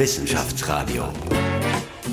[0.00, 1.04] Wissenschaftsradio.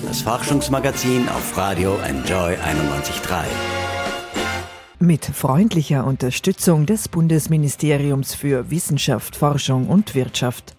[0.05, 3.45] Das Forschungsmagazin auf Radio Enjoy 91.3.
[4.99, 10.75] Mit freundlicher Unterstützung des Bundesministeriums für Wissenschaft, Forschung und Wirtschaft.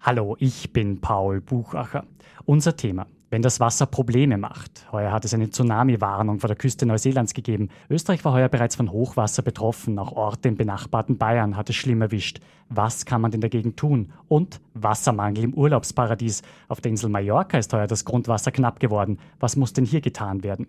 [0.00, 2.04] Hallo, ich bin Paul Buchacher.
[2.44, 4.86] Unser Thema wenn das Wasser Probleme macht.
[4.92, 7.68] Heuer hat es eine Tsunami-Warnung vor der Küste Neuseelands gegeben.
[7.90, 9.98] Österreich war heuer bereits von Hochwasser betroffen.
[9.98, 12.38] Auch Orte im benachbarten Bayern hat es schlimm erwischt.
[12.68, 14.12] Was kann man denn dagegen tun?
[14.28, 16.42] Und Wassermangel im Urlaubsparadies.
[16.68, 19.18] Auf der Insel Mallorca ist heuer das Grundwasser knapp geworden.
[19.40, 20.68] Was muss denn hier getan werden?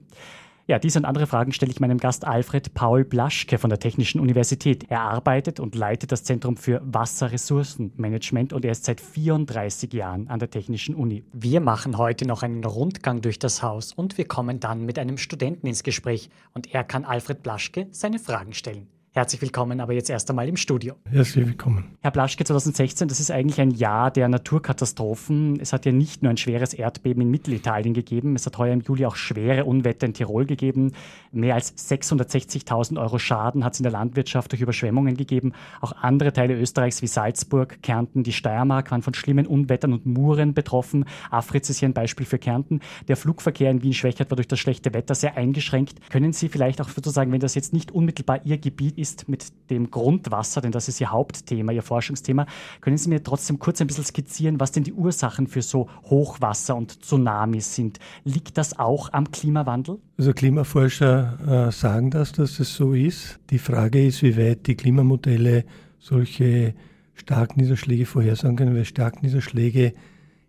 [0.67, 4.19] Ja, diese und andere Fragen stelle ich meinem Gast Alfred Paul Blaschke von der Technischen
[4.19, 4.85] Universität.
[4.89, 10.39] Er arbeitet und leitet das Zentrum für Wasserressourcenmanagement und er ist seit 34 Jahren an
[10.39, 11.23] der Technischen Uni.
[11.33, 15.19] Wir machen heute noch einen Rundgang durch das Haus und wir kommen dann mit einem
[15.19, 18.87] Studenten ins Gespräch und er kann Alfred Blaschke seine Fragen stellen.
[19.17, 20.95] Herzlich willkommen, aber jetzt erst einmal im Studio.
[21.09, 21.95] Herzlich willkommen.
[22.01, 25.57] Herr Blaschke, 2016, das ist eigentlich ein Jahr der Naturkatastrophen.
[25.61, 28.81] Es hat ja nicht nur ein schweres Erdbeben in Mittelitalien gegeben, es hat heuer im
[28.81, 30.91] Juli auch schwere Unwetter in Tirol gegeben.
[31.31, 35.53] Mehr als 660.000 Euro Schaden hat es in der Landwirtschaft durch Überschwemmungen gegeben.
[35.79, 40.53] Auch andere Teile Österreichs wie Salzburg, Kärnten, die Steiermark waren von schlimmen Unwettern und Muren
[40.53, 41.05] betroffen.
[41.31, 42.81] Afritz ist hier ein Beispiel für Kärnten.
[43.07, 46.01] Der Flugverkehr in Wien-Schwächert war durch das schlechte Wetter sehr eingeschränkt.
[46.09, 49.45] Können Sie vielleicht auch sozusagen, wenn das jetzt nicht unmittelbar Ihr Gebiet ist, ist mit
[49.69, 52.47] dem Grundwasser, denn das ist Ihr Hauptthema, Ihr Forschungsthema.
[52.81, 56.75] Können Sie mir trotzdem kurz ein bisschen skizzieren, was denn die Ursachen für so Hochwasser
[56.75, 57.99] und Tsunamis sind?
[58.23, 59.99] Liegt das auch am Klimawandel?
[60.17, 63.39] Also Klimaforscher äh, sagen das, dass es so ist.
[63.51, 65.65] Die Frage ist, wie weit die Klimamodelle
[65.99, 66.73] solche
[67.13, 69.93] Starkniederschläge vorhersagen können, weil Starkniederschläge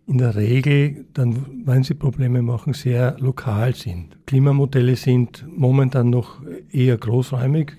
[0.07, 4.17] in der Regel, dann, wenn sie Probleme machen, sehr lokal sind.
[4.25, 6.41] Klimamodelle sind momentan noch
[6.71, 7.73] eher großräumig.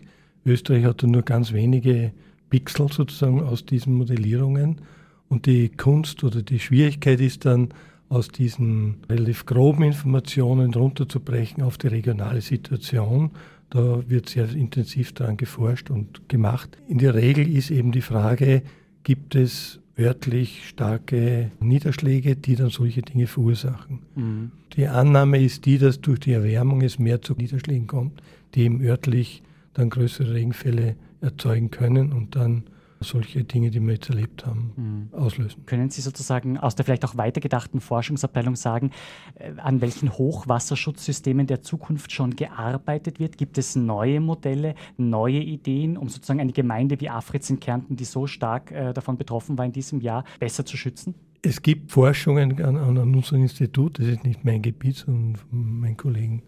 [0.48, 2.12] Österreich hat nur ganz wenige
[2.50, 4.80] Pixel sozusagen aus diesen Modellierungen.
[5.28, 7.68] Und die Kunst oder die Schwierigkeit ist dann,
[8.08, 13.33] aus diesen relativ groben Informationen runterzubrechen auf die regionale Situation.
[13.70, 16.78] Da wird sehr intensiv daran geforscht und gemacht.
[16.89, 18.62] In der Regel ist eben die Frage,
[19.02, 24.00] gibt es örtlich starke Niederschläge, die dann solche Dinge verursachen.
[24.14, 24.52] Mhm.
[24.74, 28.23] Die Annahme ist die, dass durch die Erwärmung es mehr zu Niederschlägen kommt,
[28.55, 29.42] die eben örtlich
[29.78, 32.64] dann größere Regenfälle erzeugen können und dann
[33.00, 34.72] solche Dinge, die wir jetzt erlebt haben,
[35.12, 35.18] mhm.
[35.18, 35.64] auslösen.
[35.66, 38.90] Können Sie sozusagen aus der vielleicht auch weitergedachten Forschungsabteilung sagen,
[39.36, 43.38] äh, an welchen Hochwasserschutzsystemen der Zukunft schon gearbeitet wird?
[43.38, 48.05] Gibt es neue Modelle, neue Ideen, um sozusagen eine Gemeinde wie Afritz in Kärnten, die
[48.05, 51.14] so stark äh, davon betroffen war in diesem Jahr, besser zu schützen?
[51.42, 55.96] Es gibt Forschungen an, an unserem Institut, das ist nicht mein Gebiet, sondern von meinem
[55.96, 56.42] Kollegen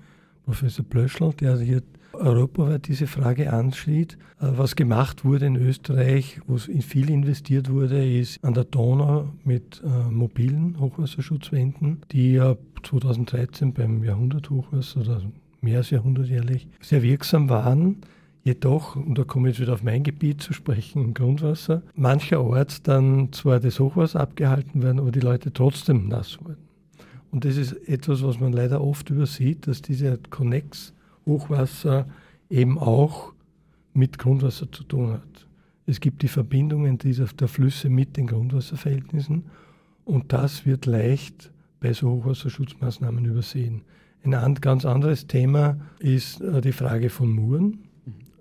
[0.50, 1.81] Professor Blöschel, der hier
[2.12, 4.19] europaweit diese Frage anschied.
[4.41, 9.81] Äh, was gemacht wurde in Österreich, wo viel investiert wurde, ist an der Donau mit
[9.84, 15.22] äh, mobilen Hochwasserschutzwänden, die ja 2013 beim Jahrhunderthochwasser oder
[15.61, 17.99] mehr als jahrhundertjährlich sehr wirksam waren.
[18.43, 22.82] Jedoch, und da komme ich jetzt wieder auf mein Gebiet zu sprechen, im Grundwasser, mancherorts
[22.82, 26.69] dann zwar das Hochwasser abgehalten werden, aber die Leute trotzdem nass wurden.
[27.30, 30.92] Und das ist etwas, was man leider oft übersieht, dass diese Connex
[31.26, 32.06] Hochwasser
[32.48, 33.32] eben auch
[33.94, 35.46] mit Grundwasser zu tun hat.
[35.86, 39.44] Es gibt die Verbindungen dieser, der Flüsse mit den Grundwasserverhältnissen
[40.04, 43.82] und das wird leicht bei so Hochwasserschutzmaßnahmen übersehen.
[44.22, 47.89] Ein ganz anderes Thema ist äh, die Frage von Muren.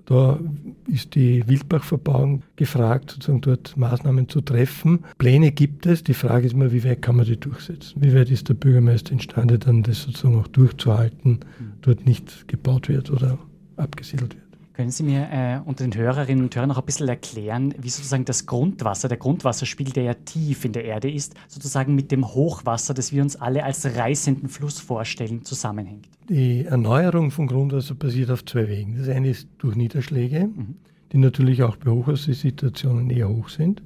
[0.10, 0.40] Da
[0.88, 5.06] ist die Wildbachverbauung gefragt, sozusagen dort Maßnahmen zu treffen.
[5.20, 6.04] Pläne gibt es.
[6.04, 8.02] Die Frage ist mal, wie weit kann man die durchsetzen?
[8.02, 11.42] Wie weit ist der Bürgermeister imstande, dann das sozusagen auch durchzuhalten,
[11.82, 13.38] dort nicht gebaut wird oder
[13.76, 14.49] abgesiedelt wird?
[14.80, 18.24] Können Sie mir äh, unter den Hörerinnen und Hörern noch ein bisschen erklären, wie sozusagen
[18.24, 22.94] das Grundwasser, der Grundwasserspiegel, der ja tief in der Erde ist, sozusagen mit dem Hochwasser,
[22.94, 26.08] das wir uns alle als reißenden Fluss vorstellen, zusammenhängt?
[26.30, 28.98] Die Erneuerung von Grundwasser basiert auf zwei Wegen.
[28.98, 30.76] Das eine ist durch Niederschläge, mhm.
[31.12, 33.84] die natürlich auch bei Hochwassersituationen eher hoch sind.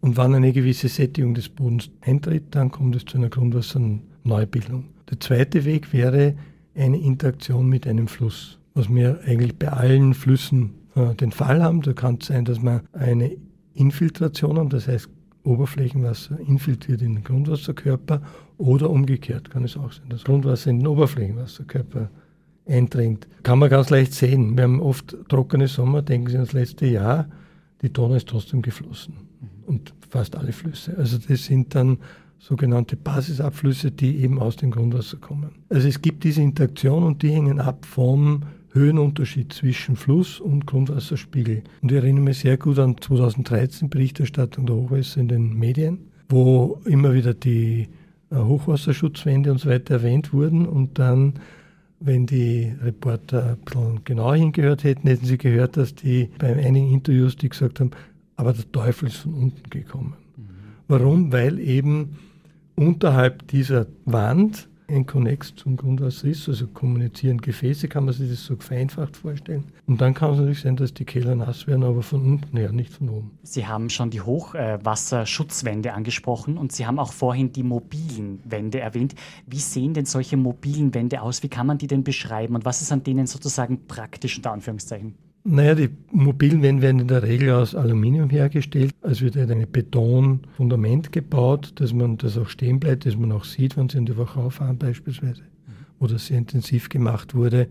[0.00, 4.86] Und wenn eine gewisse Sättigung des Bodens eintritt, dann kommt es zu einer Grundwasserneubildung.
[5.08, 6.34] Der zweite Weg wäre
[6.74, 11.80] eine Interaktion mit einem Fluss was wir eigentlich bei allen Flüssen äh, den Fall haben.
[11.80, 13.36] Da kann es sein, dass wir eine
[13.74, 15.08] Infiltration haben, das heißt
[15.44, 18.20] Oberflächenwasser infiltriert in den Grundwasserkörper
[18.58, 22.10] oder umgekehrt kann es auch sein, dass Grundwasser in den Oberflächenwasserkörper
[22.66, 23.28] eindringt.
[23.44, 24.56] Kann man ganz leicht sehen.
[24.56, 27.28] Wir haben oft trockene Sommer, denken Sie an das letzte Jahr,
[27.80, 29.14] die Donau ist trotzdem geflossen.
[29.66, 30.96] Und fast alle Flüsse.
[30.98, 31.98] Also das sind dann
[32.38, 35.50] sogenannte Basisabflüsse, die eben aus dem Grundwasser kommen.
[35.68, 38.42] Also es gibt diese Interaktion und die hängen ab vom
[38.76, 41.62] Höhenunterschied zwischen Fluss und Grundwasserspiegel.
[41.82, 45.98] Und ich erinnere mich sehr gut an 2013 Berichterstattung der Hochwässer in den Medien.
[46.28, 47.88] wo immer wieder die
[48.30, 51.34] äh, Hochwasserschutzwände und so weiter erwähnt wurden und dann
[52.00, 56.92] wenn die Reporter ein bisschen genau hingehört hätten, hätten sie gehört, dass die bei einigen
[56.92, 57.90] Interviews die gesagt haben,
[58.36, 60.14] aber der Teufel ist von unten gekommen.
[60.36, 60.42] Mhm.
[60.88, 61.32] Warum?
[61.32, 62.16] Weil eben
[62.74, 68.44] unterhalb dieser Wand ein Konnex zum Grundwasser ist, also kommunizieren Gefäße, kann man sich das
[68.44, 69.64] so vereinfacht vorstellen.
[69.86, 72.72] Und dann kann es natürlich sein, dass die Keller nass werden, aber von unten her,
[72.72, 73.30] nicht von oben.
[73.42, 79.14] Sie haben schon die Hochwasserschutzwände angesprochen und Sie haben auch vorhin die mobilen Wände erwähnt.
[79.46, 81.42] Wie sehen denn solche mobilen Wände aus?
[81.42, 85.14] Wie kann man die denn beschreiben und was ist an denen sozusagen praktisch unter Anführungszeichen?
[85.48, 88.92] Naja, die mobilen Wände werden in der Regel aus Aluminium hergestellt.
[89.02, 93.44] Es wird halt ein Betonfundament gebaut, dass man das auch stehen bleibt, dass man auch
[93.44, 95.42] sieht, wenn sie in die Wachau fahren beispielsweise,
[96.00, 97.68] wo das sehr intensiv gemacht wurde,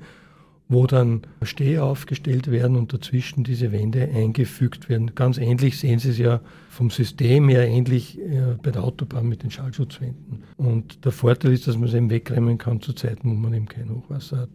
[0.70, 5.14] wo dann Stehe aufgestellt werden und dazwischen diese Wände eingefügt werden.
[5.14, 6.40] Ganz ähnlich sehen Sie es ja
[6.70, 10.46] vom System her ähnlich äh, bei der Autobahn mit den Schallschutzwänden.
[10.56, 13.68] Und der Vorteil ist, dass man es eben wegräumen kann zu Zeiten, wo man eben
[13.68, 14.50] kein Hochwasser hat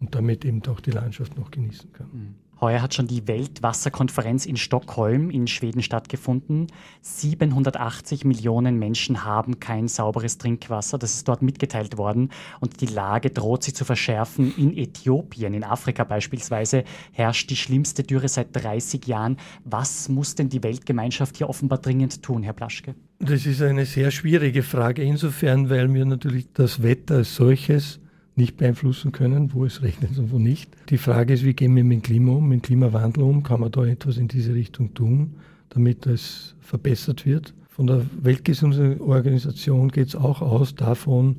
[0.00, 2.34] und damit eben auch die Landschaft noch genießen kann.
[2.64, 6.68] Heuer hat schon die Weltwasserkonferenz in Stockholm in Schweden stattgefunden.
[7.02, 10.96] 780 Millionen Menschen haben kein sauberes Trinkwasser.
[10.96, 12.30] Das ist dort mitgeteilt worden.
[12.60, 14.54] Und die Lage droht sich zu verschärfen.
[14.56, 19.36] In Äthiopien, in Afrika beispielsweise, herrscht die schlimmste Dürre seit 30 Jahren.
[19.66, 22.94] Was muss denn die Weltgemeinschaft hier offenbar dringend tun, Herr Plaschke?
[23.18, 28.00] Das ist eine sehr schwierige Frage insofern, weil wir natürlich das Wetter als solches
[28.36, 30.70] nicht beeinflussen können, wo es regnet und wo nicht.
[30.88, 33.42] Die Frage ist, wie gehen wir mit dem Klima um, mit dem Klimawandel um?
[33.42, 35.34] Kann man da etwas in diese Richtung tun,
[35.70, 37.54] damit es verbessert wird?
[37.68, 41.36] Von der Weltgesundheitsorganisation geht es auch aus davon,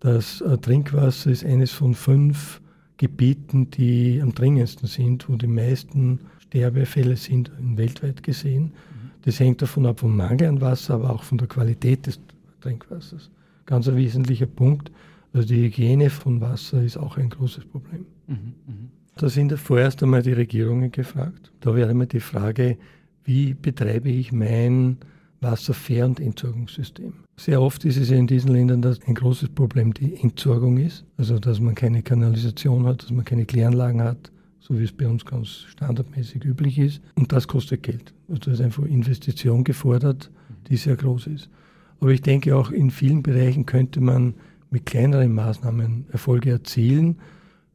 [0.00, 2.60] dass äh, Trinkwasser ist eines von fünf
[2.96, 8.72] Gebieten, die am dringendsten sind, wo die meisten Sterbefälle sind, weltweit gesehen.
[9.22, 12.20] Das hängt davon ab vom Mangel an Wasser, aber auch von der Qualität des
[12.60, 13.30] Trinkwassers.
[13.66, 14.92] Ganz ein wesentlicher Punkt.
[15.34, 18.06] Also die Hygiene von Wasser ist auch ein großes Problem.
[18.28, 18.74] Mhm, mh.
[19.16, 21.52] Da sind vorerst einmal die Regierungen gefragt.
[21.60, 22.78] Da wäre immer die Frage,
[23.24, 24.98] wie betreibe ich mein
[25.40, 27.12] Wasserfair- und Entsorgungssystem.
[27.36, 31.04] Sehr oft ist es ja in diesen Ländern dass ein großes Problem die Entsorgung ist.
[31.16, 34.30] Also dass man keine Kanalisation hat, dass man keine Kläranlagen hat,
[34.60, 37.02] so wie es bei uns ganz standardmäßig üblich ist.
[37.16, 38.14] Und das kostet Geld.
[38.28, 40.30] Also da ist einfach Investition gefordert,
[40.68, 41.50] die sehr groß ist.
[42.00, 44.34] Aber ich denke auch in vielen Bereichen könnte man
[44.74, 47.20] mit kleineren Maßnahmen Erfolge erzielen.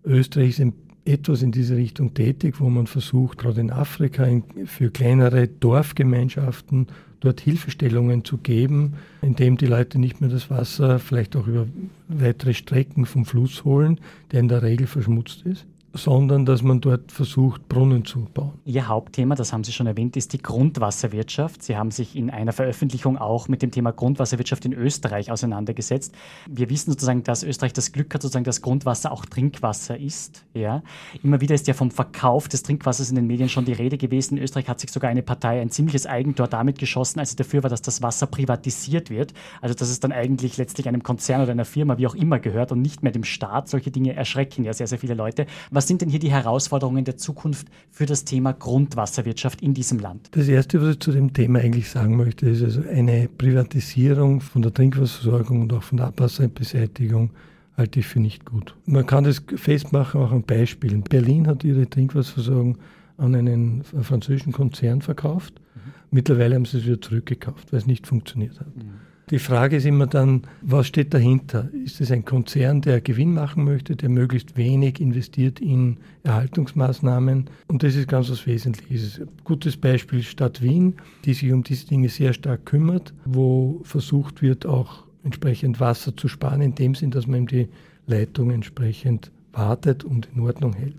[0.04, 0.74] Österreich ist
[1.06, 4.28] etwas in diese Richtung tätig, wo man versucht, gerade in Afrika
[4.66, 6.88] für kleinere Dorfgemeinschaften
[7.22, 11.68] dort Hilfestellungen zu geben, indem die Leute nicht mehr das Wasser vielleicht auch über
[12.10, 14.00] weitere Strecken vom Fluss holen,
[14.32, 18.54] der in der Regel verschmutzt ist sondern dass man dort versucht, Brunnen zu bauen.
[18.66, 21.64] Ihr Hauptthema, das haben Sie schon erwähnt, ist die Grundwasserwirtschaft.
[21.64, 26.14] Sie haben sich in einer Veröffentlichung auch mit dem Thema Grundwasserwirtschaft in Österreich auseinandergesetzt.
[26.48, 30.46] Wir wissen sozusagen, dass Österreich das Glück hat, sozusagen, dass Grundwasser auch Trinkwasser ist.
[30.54, 30.84] Ja.
[31.24, 34.38] Immer wieder ist ja vom Verkauf des Trinkwassers in den Medien schon die Rede gewesen.
[34.38, 37.64] In Österreich hat sich sogar eine Partei ein ziemliches Eigentor damit geschossen, als sie dafür
[37.64, 39.34] war, dass das Wasser privatisiert wird.
[39.62, 42.72] Also dass es dann eigentlich letztlich einem Konzern oder einer Firma, wie auch immer, gehört
[42.72, 43.70] und nicht mehr dem Staat.
[43.70, 45.48] Solche Dinge erschrecken ja sehr, sehr viele Leute.
[45.72, 50.30] Was sind denn hier die Herausforderungen der Zukunft für das Thema Grundwasserwirtschaft in diesem Land?
[50.32, 54.62] Das Erste, was ich zu dem Thema eigentlich sagen möchte, ist also eine Privatisierung von
[54.62, 57.32] der Trinkwasserversorgung und auch von der Abwasserbeseitigung
[57.78, 58.76] halte ich für nicht gut.
[58.86, 61.02] Man kann das festmachen auch an Beispielen.
[61.04, 62.78] Berlin hat ihre Trinkwasserversorgung
[63.18, 65.54] an einen französischen Konzern verkauft.
[65.76, 65.80] Mhm.
[66.12, 68.76] Mittlerweile haben sie es wieder zurückgekauft, weil es nicht funktioniert hat.
[68.76, 69.09] Mhm.
[69.30, 71.70] Die Frage ist immer dann, was steht dahinter?
[71.86, 77.46] Ist es ein Konzern, der Gewinn machen möchte, der möglichst wenig investiert in Erhaltungsmaßnahmen?
[77.68, 79.20] Und das ist ganz was Wesentliches.
[79.20, 80.96] Ein gutes Beispiel Stadt Wien,
[81.26, 86.28] die sich um diese Dinge sehr stark kümmert, wo versucht wird, auch entsprechend Wasser zu
[86.28, 87.68] sparen, in dem Sinn, dass man die
[88.08, 90.96] Leitung entsprechend wartet und in Ordnung hält,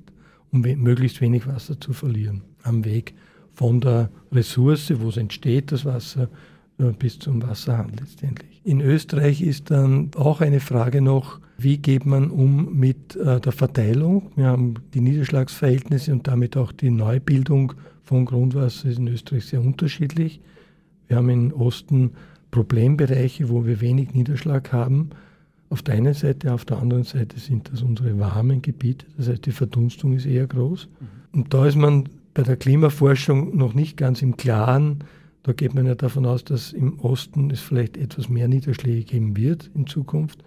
[0.52, 3.14] um möglichst wenig Wasser zu verlieren am Weg
[3.54, 6.28] von der Ressource, wo es entsteht, das Wasser,
[6.98, 8.60] bis zum Wasserhahn letztendlich.
[8.64, 13.52] In Österreich ist dann auch eine Frage noch, wie geht man um mit äh, der
[13.52, 14.32] Verteilung?
[14.36, 19.60] Wir haben die Niederschlagsverhältnisse und damit auch die Neubildung von Grundwasser ist in Österreich sehr
[19.60, 20.40] unterschiedlich.
[21.08, 22.12] Wir haben im Osten
[22.50, 25.10] Problembereiche, wo wir wenig Niederschlag haben.
[25.68, 29.46] Auf der einen Seite, auf der anderen Seite sind das unsere warmen Gebiete, das heißt
[29.46, 30.88] die Verdunstung ist eher groß.
[30.88, 31.06] Mhm.
[31.40, 35.04] Und da ist man bei der Klimaforschung noch nicht ganz im Klaren,
[35.42, 39.36] da geht man ja davon aus, dass im Osten es vielleicht etwas mehr Niederschläge geben
[39.36, 40.44] wird in Zukunft,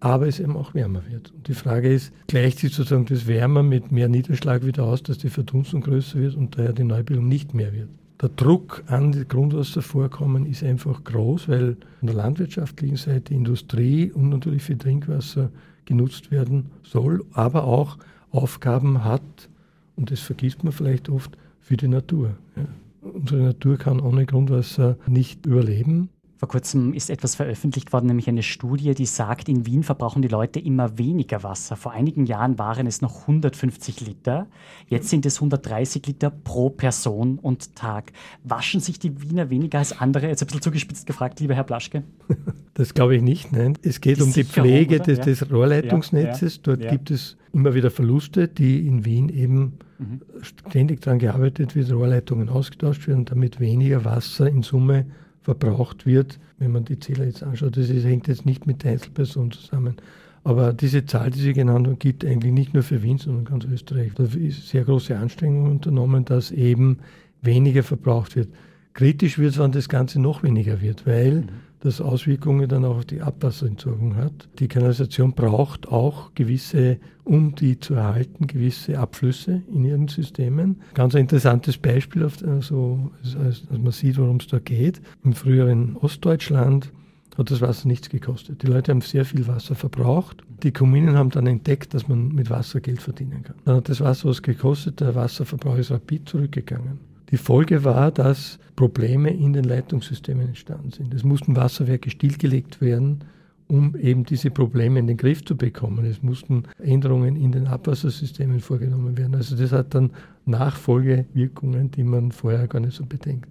[0.00, 1.32] aber es eben auch wärmer wird.
[1.32, 5.18] Und die Frage ist, gleicht sich sozusagen das Wärmer mit mehr Niederschlag wieder aus, dass
[5.18, 7.88] die Verdunstung größer wird und daher die Neubildung nicht mehr wird?
[8.24, 14.30] der Druck an die Grundwasservorkommen ist einfach groß, weil von der landwirtschaftlichen Seite Industrie und
[14.30, 15.50] natürlich für Trinkwasser
[15.84, 17.98] genutzt werden soll, aber auch
[18.30, 19.50] Aufgaben hat,
[19.96, 22.36] und das vergisst man vielleicht oft, für die Natur.
[22.56, 22.66] Ja.
[23.04, 26.08] Unsere Natur kann ohne Grundwasser nicht überleben.
[26.36, 30.28] Vor kurzem ist etwas veröffentlicht worden, nämlich eine Studie, die sagt, in Wien verbrauchen die
[30.28, 31.76] Leute immer weniger Wasser.
[31.76, 34.46] Vor einigen Jahren waren es noch 150 Liter.
[34.88, 38.12] Jetzt sind es 130 Liter pro Person und Tag.
[38.42, 40.26] Waschen sich die Wiener weniger als andere?
[40.26, 42.02] Jetzt ein bisschen zugespitzt gefragt, lieber Herr Plaschke.
[42.76, 43.52] Das glaube ich nicht.
[43.52, 43.78] Nein.
[43.82, 45.24] Es geht die um die Pflege des, ja.
[45.24, 46.56] des, Rohrleitungsnetzes.
[46.66, 50.20] Ja, ja, Dort gibt es immer wieder Verluste, die in Wien eben mhm.
[50.42, 55.06] ständig daran gearbeitet wird, Rohrleitungen ausgetauscht werden, damit weniger Wasser in Summe
[55.42, 57.76] verbraucht wird, wenn man die Zähler jetzt anschaut.
[57.76, 59.96] Das ist, hängt jetzt nicht mit der Einzelperson zusammen.
[60.42, 63.64] Aber diese Zahl, die Sie genannt haben, gilt eigentlich nicht nur für Wien, sondern ganz
[63.64, 64.12] Österreich.
[64.14, 66.98] Da ist sehr große Anstrengungen unternommen, dass eben
[67.42, 68.48] weniger verbraucht wird.
[68.92, 71.48] Kritisch wird es, wenn das Ganze noch weniger wird, weil mhm
[71.84, 74.48] das Auswirkungen dann auch auf die Abwasserentsorgung hat.
[74.58, 80.80] Die Kanalisation braucht auch gewisse, um die zu erhalten, gewisse Abflüsse in ihren Systemen.
[80.94, 85.02] Ganz ein interessantes Beispiel, also, dass man sieht, worum es da geht.
[85.24, 86.90] Im früheren Ostdeutschland
[87.36, 88.62] hat das Wasser nichts gekostet.
[88.62, 90.42] Die Leute haben sehr viel Wasser verbraucht.
[90.62, 93.56] Die Kommunen haben dann entdeckt, dass man mit Wasser Geld verdienen kann.
[93.66, 96.98] Dann hat das Wasser was gekostet, der Wasserverbrauch ist rapid zurückgegangen.
[97.30, 101.14] Die Folge war, dass Probleme in den Leitungssystemen entstanden sind.
[101.14, 103.24] Es mussten Wasserwerke stillgelegt werden,
[103.68, 106.04] um eben diese Probleme in den Griff zu bekommen.
[106.04, 109.34] Es mussten Änderungen in den Abwassersystemen vorgenommen werden.
[109.34, 110.10] Also das hat dann
[110.44, 113.48] Nachfolgewirkungen, die man vorher gar nicht so bedenkt.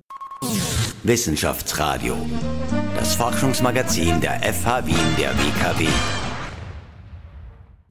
[1.03, 2.15] Wissenschaftsradio,
[2.95, 5.87] das Forschungsmagazin der FH Wien der WKW.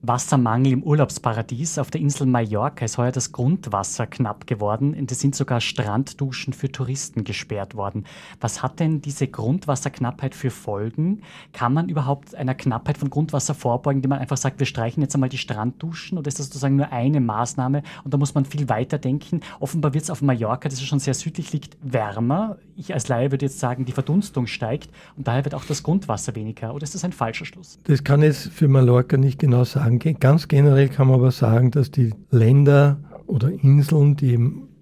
[0.04, 1.78] Wassermangel im Urlaubsparadies.
[1.78, 4.96] Auf der Insel Mallorca ist heuer das Grundwasser knapp geworden.
[5.08, 8.04] Es sind sogar Strandduschen für Touristen gesperrt worden.
[8.40, 11.22] Was hat denn diese Grundwasserknappheit für Folgen?
[11.52, 15.14] Kann man überhaupt einer Knappheit von Grundwasser vorbeugen, indem man einfach sagt, wir streichen jetzt
[15.14, 16.18] einmal die Strandduschen?
[16.18, 17.84] Oder ist das sozusagen nur eine Maßnahme?
[18.02, 19.40] Und da muss man viel weiter denken.
[19.60, 22.58] Offenbar wird es auf Mallorca, das ja schon sehr südlich liegt, wärmer.
[22.76, 26.34] Ich als Laie würde jetzt sagen, die Verdunstung steigt und daher wird auch das Grundwasser
[26.34, 26.74] weniger.
[26.74, 27.78] Oder ist das ein falscher Schluss?
[27.84, 29.91] Das kann ich für Mallorca nicht genau sagen.
[29.98, 34.38] Ganz generell kann man aber sagen, dass die Länder oder Inseln, die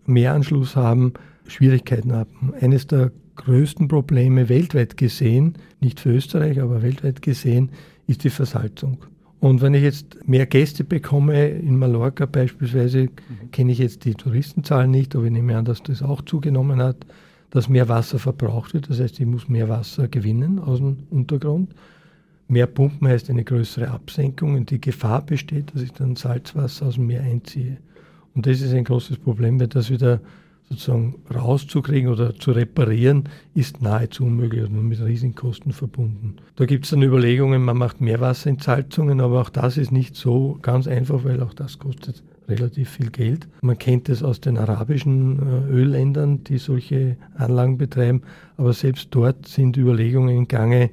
[0.06, 1.14] Meeranschluss haben,
[1.46, 2.52] Schwierigkeiten haben.
[2.60, 7.70] Eines der größten Probleme weltweit gesehen, nicht für Österreich, aber weltweit gesehen,
[8.06, 8.98] ist die Versalzung.
[9.40, 13.50] Und wenn ich jetzt mehr Gäste bekomme, in Mallorca beispielsweise, mhm.
[13.52, 17.06] kenne ich jetzt die Touristenzahlen nicht, aber ich nehme an, dass das auch zugenommen hat,
[17.48, 18.90] dass mehr Wasser verbraucht wird.
[18.90, 21.74] Das heißt, ich muss mehr Wasser gewinnen aus dem Untergrund.
[22.50, 26.94] Mehr Pumpen heißt eine größere Absenkung und die Gefahr besteht, dass ich dann Salzwasser aus
[26.94, 27.76] dem Meer einziehe.
[28.34, 30.20] Und das ist ein großes Problem, weil das wieder
[30.68, 36.36] sozusagen rauszukriegen oder zu reparieren, ist nahezu unmöglich und mit riesigen Kosten verbunden.
[36.56, 40.88] Da gibt es dann Überlegungen, man macht Meerwasserentsalzungen, aber auch das ist nicht so ganz
[40.88, 43.46] einfach, weil auch das kostet relativ viel Geld.
[43.62, 48.22] Man kennt es aus den arabischen äh, Ölländern, die solche Anlagen betreiben,
[48.56, 50.90] aber selbst dort sind Überlegungen in Gange,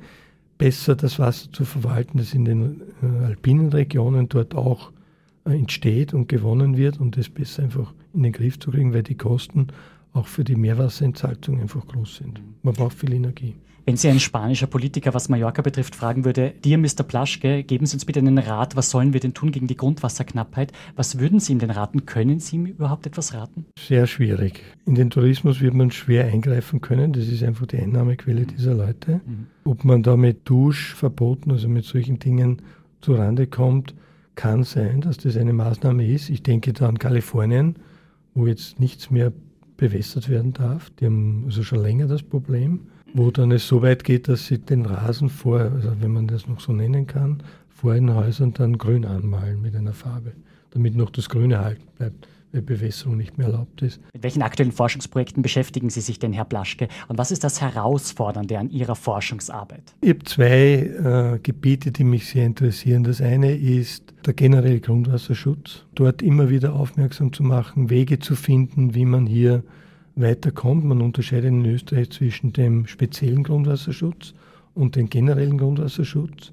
[0.58, 4.92] besser das Wasser zu verwalten, das in den äh, alpinen Regionen dort auch
[5.46, 9.04] äh, entsteht und gewonnen wird und das besser einfach in den Griff zu kriegen, weil
[9.04, 9.68] die Kosten
[10.14, 12.42] auch für die Meerwasserentsalzung einfach groß sind.
[12.64, 13.56] Man braucht viel Energie.
[13.88, 17.04] Wenn Sie ein spanischer Politiker, was Mallorca betrifft, fragen würde, dir Mr.
[17.08, 20.74] Plaschke, geben Sie uns bitte einen Rat, was sollen wir denn tun gegen die Grundwasserknappheit?
[20.98, 22.06] Was würden Sie ihm denn raten?
[22.06, 23.66] Können Sie ihm überhaupt etwas raten?
[23.80, 24.62] Sehr schwierig.
[24.86, 27.14] In den Tourismus wird man schwer eingreifen können.
[27.14, 28.48] Das ist einfach die Einnahmequelle mhm.
[28.48, 29.22] dieser Leute.
[29.26, 29.48] Mhm.
[29.64, 32.64] Ob man da mit Duschverboten, also mit solchen Dingen
[33.00, 33.96] zurande kommt,
[34.36, 36.30] kann sein, dass das eine Maßnahme ist.
[36.30, 37.78] Ich denke da an Kalifornien,
[38.34, 39.32] wo jetzt nichts mehr
[39.78, 40.90] bewässert werden darf.
[41.00, 42.82] Die haben also schon länger das Problem
[43.14, 46.48] wo dann es so weit geht, dass sie den Rasen vor, also wenn man das
[46.48, 50.34] noch so nennen kann, vor den Häusern dann grün anmalen mit einer Farbe,
[50.72, 54.00] damit noch das Grüne erhalten bleibt, weil Bewässerung nicht mehr erlaubt ist.
[54.14, 56.88] Mit welchen aktuellen Forschungsprojekten beschäftigen Sie sich denn, Herr Plaschke?
[57.08, 59.84] Und was ist das Herausfordernde an Ihrer Forschungsarbeit?
[60.02, 63.04] Ich habe zwei äh, Gebiete, die mich sehr interessieren.
[63.04, 65.86] Das eine ist der generelle Grundwasserschutz.
[65.94, 69.64] Dort immer wieder aufmerksam zu machen, Wege zu finden, wie man hier
[70.20, 70.86] weiterkommt.
[70.86, 74.34] Man unterscheidet in Österreich zwischen dem speziellen Grundwasserschutz
[74.74, 76.52] und dem generellen Grundwasserschutz.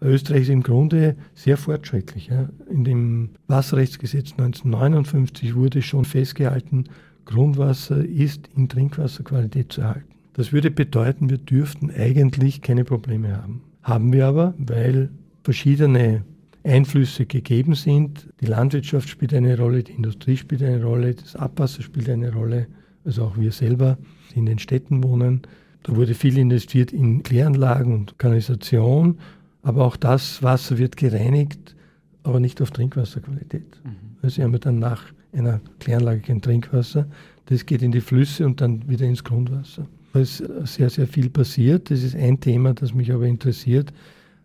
[0.00, 2.30] Österreich ist im Grunde sehr fortschrittlich.
[2.68, 6.84] In dem Wasserrechtsgesetz 1959 wurde schon festgehalten,
[7.24, 10.08] Grundwasser ist in Trinkwasserqualität zu erhalten.
[10.34, 13.62] Das würde bedeuten, wir dürften eigentlich keine Probleme haben.
[13.82, 15.10] Haben wir aber, weil
[15.44, 16.24] verschiedene
[16.64, 18.28] Einflüsse gegeben sind.
[18.40, 22.66] Die Landwirtschaft spielt eine Rolle, die Industrie spielt eine Rolle, das Abwasser spielt eine Rolle,
[23.04, 23.98] Also auch wir selber,
[24.32, 25.42] die in den Städten wohnen.
[25.82, 29.18] Da wurde viel investiert in Kläranlagen und Kanalisation,
[29.62, 31.74] aber auch das Wasser wird gereinigt,
[32.22, 33.66] aber nicht auf Trinkwasserqualität.
[33.84, 34.16] Mhm.
[34.22, 37.06] Also sie haben dann nach einer Kläranlage kein Trinkwasser.
[37.46, 39.86] Das geht in die Flüsse und dann wieder ins Grundwasser.
[40.12, 41.90] Da ist sehr, sehr viel passiert.
[41.90, 43.92] Das ist ein Thema, das mich aber interessiert,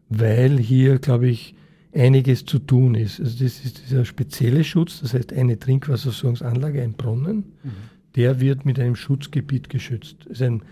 [0.10, 1.54] weil hier, glaube ich,
[1.94, 3.20] einiges zu tun ist.
[3.20, 7.72] Also das ist dieser spezielle Schutz, das heißt eine Trinkwasserversorgungsanlage, ein Brunnen, mhm.
[8.18, 10.18] Der wird mit einem Schutzgebiet geschützt.
[10.24, 10.64] Das ist ein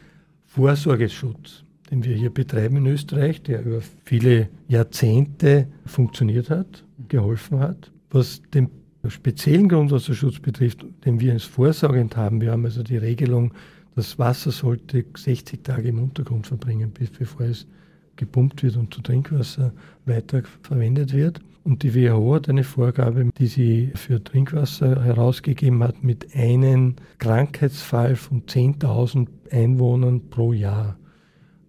[0.45, 7.91] Vorsorgeschutz, den wir hier betreiben in Österreich, der über viele Jahrzehnte funktioniert hat, geholfen hat.
[8.09, 8.69] Was den
[9.07, 13.53] speziellen Grundwasserschutz betrifft, den wir als vorsorgend haben, wir haben also die Regelung,
[13.95, 17.67] das Wasser sollte 60 Tage im Untergrund verbringen, bevor es
[18.15, 19.71] gepumpt wird und zu Trinkwasser
[20.05, 21.39] weiter verwendet wird.
[21.65, 28.15] Und die WHO hat eine Vorgabe, die sie für Trinkwasser herausgegeben hat, mit einem Krankheitsfall
[28.15, 30.95] von 10.000 Einwohnern pro Jahr.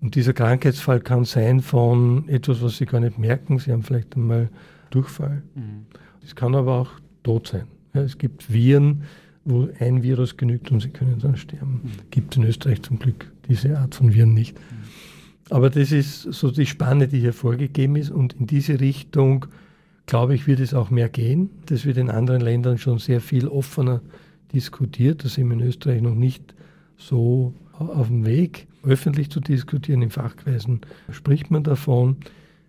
[0.02, 3.58] Und dieser Krankheitsfall kann sein von etwas, was Sie gar nicht merken.
[3.58, 4.50] Sie haben vielleicht einmal
[4.90, 5.42] Durchfall.
[6.22, 6.34] Es mhm.
[6.34, 6.90] kann aber auch
[7.22, 7.64] tot sein.
[7.94, 9.04] Ja, es gibt Viren,
[9.46, 11.80] wo ein Virus genügt und sie können dann sterben.
[11.82, 11.90] Mhm.
[12.10, 14.58] Gibt in Österreich zum Glück diese Art von Viren nicht.
[14.58, 14.76] Mhm.
[15.48, 18.10] Aber das ist so die Spanne, die hier vorgegeben ist.
[18.10, 19.46] Und in diese Richtung,
[20.06, 21.50] glaube ich, wird es auch mehr gehen.
[21.66, 24.00] Das wird in anderen Ländern schon sehr viel offener
[24.52, 25.24] diskutiert.
[25.24, 26.54] Da sind wir in Österreich noch nicht
[26.96, 30.02] so auf dem Weg, öffentlich zu diskutieren.
[30.02, 32.16] In Fachkreisen spricht man davon.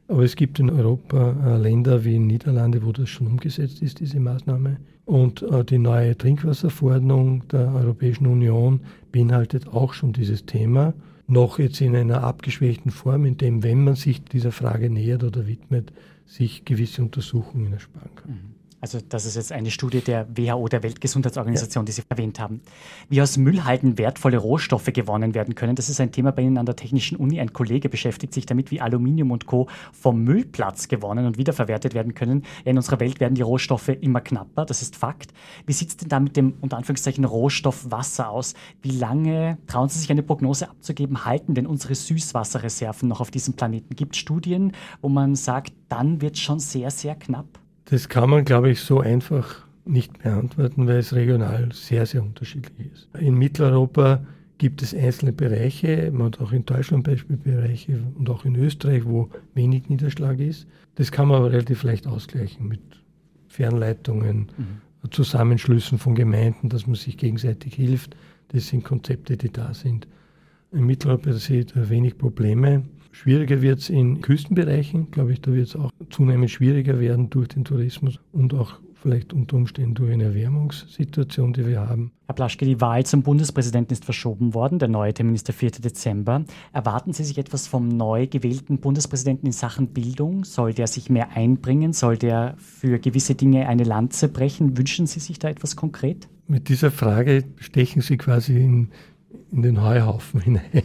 [0.10, 4.00] Aber es gibt in Europa äh, Länder wie in Niederlande, wo das schon umgesetzt ist,
[4.00, 4.78] diese Maßnahme.
[5.06, 8.80] Und äh, die neue Trinkwasserverordnung der Europäischen Union
[9.12, 10.94] beinhaltet auch schon dieses Thema
[11.28, 15.46] noch jetzt in einer abgeschwächten Form, in dem, wenn man sich dieser Frage nähert oder
[15.46, 15.92] widmet,
[16.28, 18.32] sich gewisse Untersuchungen ersparen kann.
[18.32, 18.67] Mhm.
[18.88, 21.86] Also das ist jetzt eine Studie der WHO, der Weltgesundheitsorganisation, ja.
[21.88, 22.62] die Sie erwähnt haben.
[23.10, 26.66] Wie aus Müllhalden wertvolle Rohstoffe gewonnen werden können, das ist ein Thema bei Ihnen an
[26.66, 27.42] der Technischen Uni.
[27.42, 29.68] Ein Kollege beschäftigt sich damit, wie Aluminium und Co.
[29.92, 32.44] vom Müllplatz gewonnen und wiederverwertet werden können.
[32.64, 35.34] Ja, in unserer Welt werden die Rohstoffe immer knapper, das ist Fakt.
[35.66, 38.54] Wie sieht es denn da mit dem unter Anführungszeichen Rohstoff Wasser aus?
[38.82, 41.26] Wie lange trauen Sie sich eine Prognose abzugeben?
[41.26, 43.98] Halten denn unsere Süßwasserreserven noch auf diesem Planeten?
[43.98, 47.60] Gibt es Studien, wo man sagt, dann wird es schon sehr, sehr knapp?
[47.90, 52.92] Das kann man, glaube ich, so einfach nicht beantworten, weil es regional sehr, sehr unterschiedlich
[52.94, 53.10] ist.
[53.20, 54.26] In Mitteleuropa
[54.58, 59.30] gibt es einzelne Bereiche, man hat auch in Deutschland Beispielbereiche und auch in Österreich, wo
[59.54, 60.68] wenig Niederschlag ist.
[60.96, 62.82] Das kann man aber relativ leicht ausgleichen mit
[63.48, 65.10] Fernleitungen, mhm.
[65.12, 68.18] Zusammenschlüssen von Gemeinden, dass man sich gegenseitig hilft.
[68.50, 70.08] Das sind Konzepte, die da sind.
[70.74, 72.84] In Mitteleuropa sieht wenig Probleme.
[73.18, 77.48] Schwieriger wird es in Küstenbereichen, glaube ich, da wird es auch zunehmend schwieriger werden durch
[77.48, 82.12] den Tourismus und auch vielleicht unter Umständen durch eine Erwärmungssituation, die wir haben.
[82.28, 84.78] Herr Plaschke, die Wahl zum Bundespräsidenten ist verschoben worden.
[84.78, 85.72] Der neue Termin ist der 4.
[85.72, 86.46] Dezember.
[86.74, 90.44] Erwarten Sie sich etwas vom neu gewählten Bundespräsidenten in Sachen Bildung?
[90.44, 91.94] Soll der sich mehr einbringen?
[91.94, 94.78] Soll der für gewisse Dinge eine Lanze brechen?
[94.78, 96.28] Wünschen Sie sich da etwas konkret?
[96.48, 98.90] Mit dieser Frage stechen Sie quasi in,
[99.52, 100.84] in den Heuhaufen hinein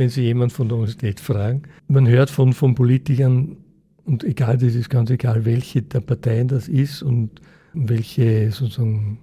[0.00, 1.64] wenn Sie jemand von der Universität fragen.
[1.86, 3.58] Man hört von, von Politikern,
[4.06, 7.42] und egal, das ist ganz egal, welche der Parteien das ist und
[7.74, 9.18] welche sozusagen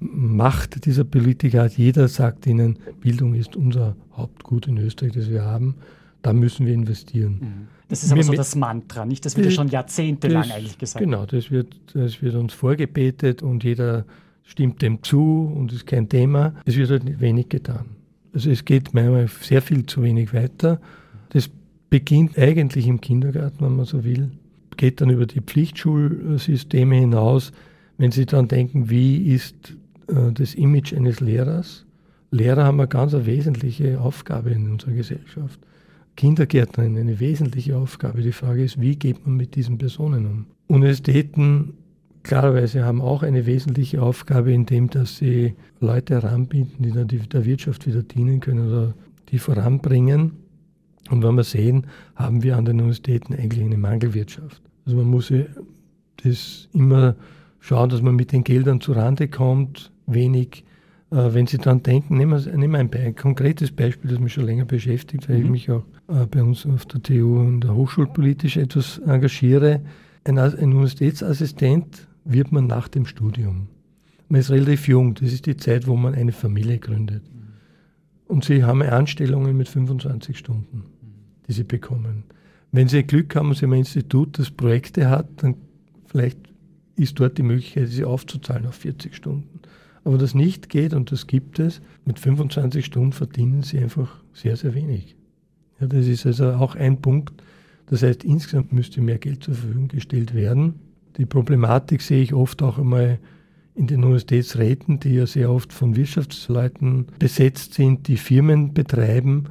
[0.00, 1.76] Macht dieser Politiker hat.
[1.76, 5.74] Jeder sagt ihnen, Bildung ist unser Hauptgut in Österreich, das wir haben.
[6.22, 7.38] Da müssen wir investieren.
[7.38, 7.68] Mhm.
[7.88, 9.22] Das ist aber so das Mantra, nicht?
[9.26, 11.04] Das wird ja schon jahrzehntelang das, eigentlich gesagt.
[11.04, 14.06] Genau, das wird, das wird uns vorgebetet und jeder
[14.44, 16.54] stimmt dem zu und ist kein Thema.
[16.64, 17.95] Es wird halt wenig getan.
[18.36, 20.78] Also es geht manchmal sehr viel zu wenig weiter.
[21.30, 21.48] Das
[21.88, 24.30] beginnt eigentlich im Kindergarten, wenn man so will,
[24.76, 27.52] geht dann über die Pflichtschulsysteme hinaus.
[27.96, 29.74] Wenn Sie dann denken, wie ist
[30.08, 31.86] äh, das Image eines Lehrers?
[32.30, 35.58] Lehrer haben eine ganz wesentliche Aufgabe in unserer Gesellschaft.
[36.16, 38.20] Kindergärtnerin eine wesentliche Aufgabe.
[38.20, 40.46] Die Frage ist, wie geht man mit diesen Personen um?
[40.66, 41.72] Universitäten
[42.26, 47.44] klarerweise haben auch eine wesentliche Aufgabe in dem, dass sie Leute heranbinden, die dann der
[47.44, 48.94] Wirtschaft wieder dienen können oder
[49.30, 50.32] die voranbringen.
[51.08, 51.86] Und wenn wir sehen,
[52.16, 54.60] haben wir an den Universitäten eigentlich eine Mangelwirtschaft.
[54.84, 55.32] Also man muss
[56.22, 57.14] das immer
[57.60, 60.64] schauen, dass man mit den Geldern zurande kommt, wenig.
[61.12, 64.46] Äh, wenn Sie dann denken, nehmen wir, nehmen ein, ein, konkretes Beispiel, das mich schon
[64.46, 65.44] länger beschäftigt, weil mhm.
[65.44, 69.80] ich mich auch äh, bei uns auf der TU und der Hochschulpolitisch etwas engagiere.
[70.24, 73.68] Ein, ein Universitätsassistent wird man nach dem Studium.
[74.28, 77.22] Man ist relativ jung, das ist die Zeit, wo man eine Familie gründet.
[78.26, 80.84] Und Sie haben Anstellungen mit 25 Stunden,
[81.46, 82.24] die Sie bekommen.
[82.72, 85.54] Wenn Sie Glück haben, Sie haben ein Institut, das Projekte hat, dann
[86.06, 86.38] vielleicht
[86.96, 89.60] ist dort die Möglichkeit, sie aufzuzahlen auf 40 Stunden.
[90.04, 94.56] Aber das nicht geht, und das gibt es, mit 25 Stunden verdienen sie einfach sehr,
[94.56, 95.16] sehr wenig.
[95.80, 97.42] Ja, das ist also auch ein Punkt.
[97.86, 100.74] Das heißt, insgesamt müsste mehr Geld zur Verfügung gestellt werden.
[101.16, 103.18] Die Problematik sehe ich oft auch einmal
[103.74, 109.44] in den Universitätsräten, die ja sehr oft von Wirtschaftsleuten besetzt sind, die Firmen betreiben.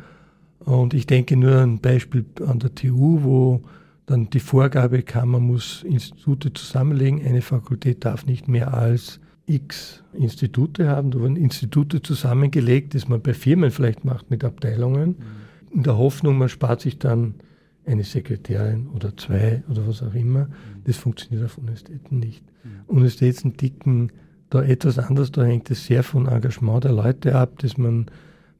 [0.60, 3.62] Und ich denke nur ein Beispiel an der TU, wo
[4.08, 7.23] dann die Vorgabe kam, man muss Institute zusammenlegen.
[7.25, 11.12] Eine Fakultät darf nicht mehr als x Institute haben.
[11.12, 15.78] Da wurden Institute zusammengelegt, das man bei Firmen vielleicht macht mit Abteilungen, mhm.
[15.78, 17.36] in der Hoffnung, man spart sich dann
[17.85, 20.45] eine Sekretärin oder zwei oder was auch immer.
[20.45, 20.83] Mhm.
[20.85, 22.43] Das funktioniert auf Universitäten nicht.
[22.63, 22.69] Mhm.
[22.87, 24.11] Universitäten dicken
[24.49, 28.05] da etwas anders, da hängt es sehr von Engagement der Leute ab, dass man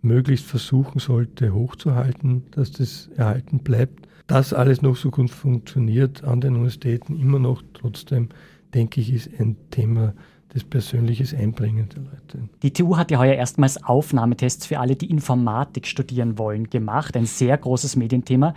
[0.02, 4.08] möglichst versuchen sollte, hochzuhalten, dass das erhalten bleibt.
[4.28, 8.30] Das alles noch so gut funktioniert an den Universitäten immer noch trotzdem,
[8.74, 10.14] denke ich, ist ein Thema,
[10.56, 12.50] das persönliches Einbringen der Leute.
[12.64, 17.18] Die TU hat ja heuer erstmals Aufnahmetests für alle, die Informatik studieren wollen, gemacht.
[17.18, 18.56] Ein sehr großes Medienthema.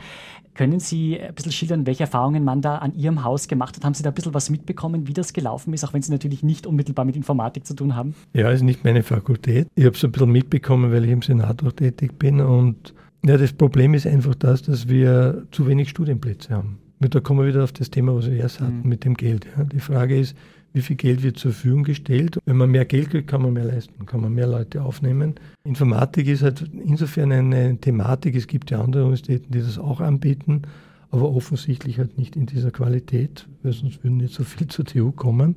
[0.54, 3.84] Können Sie ein bisschen schildern, welche Erfahrungen man da an Ihrem Haus gemacht hat?
[3.84, 6.44] Haben Sie da ein bisschen was mitbekommen, wie das gelaufen ist, auch wenn Sie natürlich
[6.44, 8.14] nicht unmittelbar mit Informatik zu tun haben?
[8.32, 9.66] Ja, ist nicht meine Fakultät.
[9.74, 12.40] Ich habe es ein bisschen mitbekommen, weil ich im Senat auch tätig bin.
[12.40, 16.78] Und ja, das Problem ist einfach das, dass wir zu wenig Studienplätze haben.
[17.00, 18.88] Da kommen wir wieder auf das Thema, was wir erst hatten mhm.
[18.88, 19.46] mit dem Geld.
[19.56, 19.64] Ja.
[19.64, 20.36] Die Frage ist,
[20.78, 22.38] wie viel Geld wird zur Verfügung gestellt.
[22.44, 25.34] Wenn man mehr Geld kriegt, kann man mehr leisten, kann man mehr Leute aufnehmen.
[25.64, 28.36] Informatik ist halt insofern eine Thematik.
[28.36, 30.62] Es gibt ja andere Universitäten, die das auch anbieten,
[31.10, 35.10] aber offensichtlich halt nicht in dieser Qualität, weil sonst würden nicht so viel zur TU
[35.10, 35.56] kommen.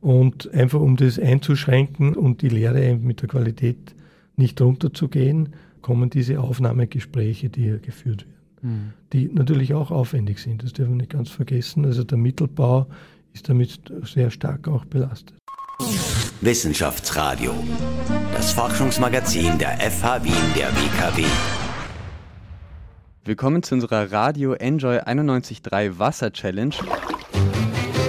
[0.00, 3.94] Und einfach um das einzuschränken und die Lehre mit der Qualität
[4.36, 5.50] nicht runterzugehen,
[5.82, 8.38] kommen diese Aufnahmegespräche, die hier geführt werden.
[8.62, 8.92] Mhm.
[9.12, 11.84] Die natürlich auch aufwendig sind, das dürfen wir nicht ganz vergessen.
[11.84, 12.86] Also der Mittelbau
[13.38, 15.36] ist damit sehr stark auch belastet.
[16.40, 17.54] Wissenschaftsradio,
[18.34, 21.24] das Forschungsmagazin der FH Wien der WKW.
[23.24, 26.74] Willkommen zu unserer Radio Enjoy 91.3 Wasser Challenge.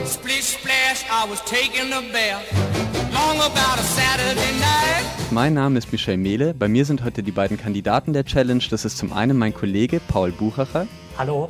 [0.08, 2.70] Splish, splash, I was taking a bath.
[5.30, 6.56] Mein Name ist Michel Mehle.
[6.56, 8.64] Bei mir sind heute die beiden Kandidaten der Challenge.
[8.72, 10.88] Das ist zum einen mein Kollege Paul Buchacher.
[11.18, 11.50] Hallo.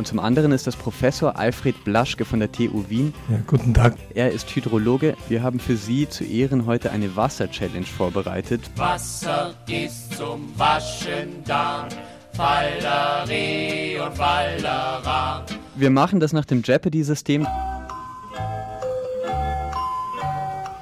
[0.00, 3.12] Und zum anderen ist das Professor Alfred Blaschke von der TU Wien.
[3.28, 3.96] Ja, guten Tag.
[4.14, 5.14] Er ist Hydrologe.
[5.28, 8.62] Wir haben für Sie zu Ehren heute eine Wasser-Challenge vorbereitet.
[8.76, 11.86] Wasser ist zum Waschen da.
[12.32, 15.44] Fallere und Fallera.
[15.74, 17.46] Wir machen das nach dem Jeopardy-System.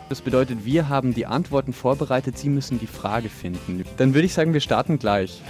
[0.09, 3.83] Das bedeutet, wir haben die Antworten vorbereitet, Sie müssen die Frage finden.
[3.97, 5.43] Dann würde ich sagen, wir starten gleich.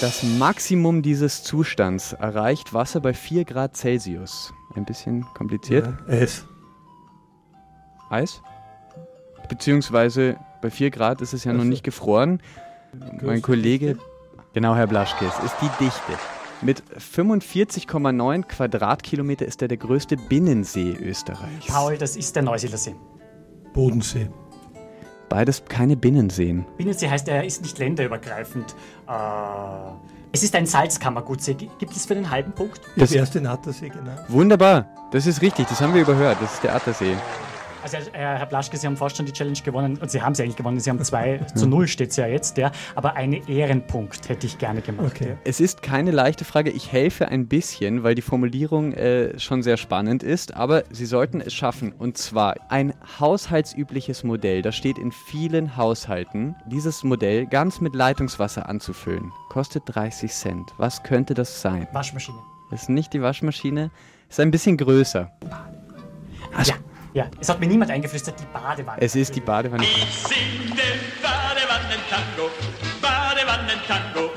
[0.00, 4.50] Das Maximum dieses Zustands erreicht Wasser bei 4 Grad Celsius.
[4.74, 5.92] Ein bisschen kompliziert.
[6.08, 6.46] Ja, Eis.
[8.08, 8.42] Eis?
[9.50, 11.62] Beziehungsweise bei 4 Grad ist es ja also.
[11.62, 12.40] noch nicht gefroren.
[13.20, 13.98] Mein Kollege,
[14.54, 16.12] genau Herr Blaschke, es ist die Dichte.
[16.62, 21.66] Mit 45,9 Quadratkilometer ist er der größte Binnensee Österreichs.
[21.66, 22.94] Paul, das ist der Neusiedlersee.
[23.74, 24.30] Bodensee.
[25.30, 26.66] Beides keine Binnenseen.
[26.76, 28.74] Binnensee heißt, er ist nicht länderübergreifend.
[29.08, 29.12] Äh,
[30.32, 31.54] es ist ein Salzkammergutsee.
[31.54, 32.80] Gibt es für den halben Punkt?
[32.96, 34.22] Das erste Nattersee genannt.
[34.26, 36.38] Wunderbar, das ist richtig, das haben wir überhört.
[36.40, 37.14] Das ist der Attersee.
[37.82, 40.42] Also äh, Herr Blaschke, Sie haben fast schon die Challenge gewonnen und Sie haben sie
[40.42, 40.80] eigentlich gewonnen.
[40.80, 42.70] Sie haben 2 zu 0 steht es ja jetzt, ja.
[42.94, 45.12] Aber einen Ehrenpunkt hätte ich gerne gemacht.
[45.14, 45.30] Okay.
[45.30, 45.36] Ja.
[45.44, 46.70] Es ist keine leichte Frage.
[46.70, 50.54] Ich helfe ein bisschen, weil die Formulierung äh, schon sehr spannend ist.
[50.54, 51.92] Aber Sie sollten es schaffen.
[51.92, 54.62] Und zwar ein haushaltsübliches Modell.
[54.62, 56.56] Das steht in vielen Haushalten.
[56.66, 59.32] Dieses Modell ganz mit Leitungswasser anzufüllen.
[59.48, 60.74] Kostet 30 Cent.
[60.76, 61.88] Was könnte das sein?
[61.92, 62.38] Waschmaschine.
[62.70, 63.90] Das ist nicht die Waschmaschine.
[64.28, 65.30] Ist ein bisschen größer.
[66.56, 66.78] Also, ja.
[67.12, 69.02] Ja, es hat mir niemand eingeflüstert, die Badewanne.
[69.02, 69.82] Es ist die Badewanne.
[69.82, 70.80] Ich singe
[71.20, 72.50] Badewannentango,
[73.02, 74.30] Badewannentango,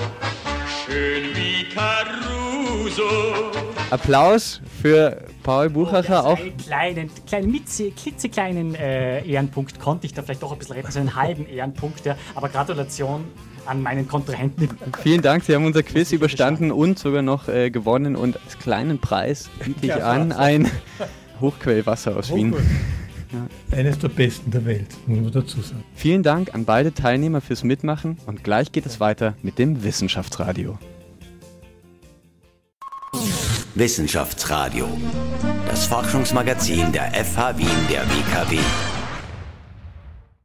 [0.84, 3.52] schön wie Caruso.
[3.92, 6.40] Applaus für Paul Buchacher oh, auch.
[6.40, 7.64] Einen kleinen, kleinen
[7.96, 12.04] klitzekleinen äh, Ehrenpunkt konnte ich da vielleicht doch ein bisschen retten, so einen halben Ehrenpunkt,
[12.08, 12.16] ja.
[12.34, 13.26] aber Gratulation
[13.68, 14.68] an meinen Kontrahenten.
[15.04, 19.00] Vielen Dank, Sie haben unser Quiz überstanden und sogar noch äh, gewonnen und als kleinen
[19.00, 20.72] Preis biete ich ja, an ein
[21.44, 22.56] Hochquellwasser aus Wien.
[23.32, 23.78] Ja.
[23.78, 25.84] Eines der besten der Welt, muss man dazu sagen.
[25.96, 30.78] Vielen Dank an beide Teilnehmer fürs Mitmachen und gleich geht es weiter mit dem Wissenschaftsradio.
[33.76, 34.88] Wissenschaftsradio,
[35.68, 38.60] das Forschungsmagazin der FH Wien der WKW.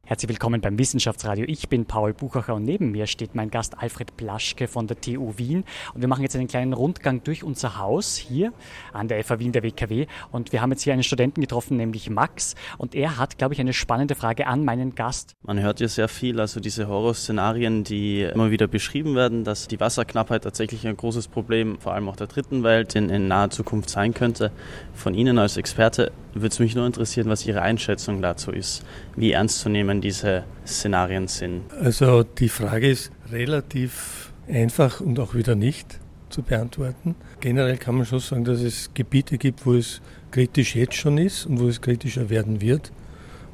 [0.09, 1.45] Herzlich willkommen beim Wissenschaftsradio.
[1.47, 5.37] Ich bin Paul Buchacher und neben mir steht mein Gast Alfred Plaschke von der TU
[5.37, 5.63] Wien.
[5.93, 8.51] Und wir machen jetzt einen kleinen Rundgang durch unser Haus hier
[8.91, 10.07] an der FA Wien der WKW.
[10.31, 12.55] Und wir haben jetzt hier einen Studenten getroffen, nämlich Max.
[12.79, 15.35] Und er hat, glaube ich, eine spannende Frage an meinen Gast.
[15.43, 19.79] Man hört ja sehr viel, also diese Horrorszenarien, die immer wieder beschrieben werden, dass die
[19.79, 23.91] Wasserknappheit tatsächlich ein großes Problem, vor allem auch der dritten Welt, in, in naher Zukunft
[23.91, 24.51] sein könnte.
[24.91, 28.83] Von Ihnen als Experte würde es mich nur interessieren, was Ihre Einschätzung dazu ist.
[29.15, 31.63] Wie ernst zu nehmen diese Szenarien sind?
[31.81, 37.15] Also die Frage ist relativ einfach und auch wieder nicht zu beantworten.
[37.39, 41.45] Generell kann man schon sagen, dass es Gebiete gibt, wo es kritisch jetzt schon ist
[41.45, 42.91] und wo es kritischer werden wird,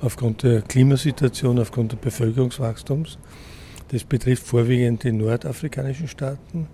[0.02, 3.18] aufgrund der Klimasituation, aufgrund des Bevölkerungswachstums.
[3.90, 6.68] Das betrifft vorwiegend die nordafrikanischen Staaten,